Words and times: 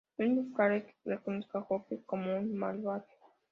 Es 0.17 0.27
muy 0.27 0.45
probable 0.45 0.83
que 0.85 0.95
reconozca 1.11 1.59
un 1.59 1.63
joke 1.65 2.05
como 2.07 2.35
un 2.35 2.57
malware. 2.57 3.05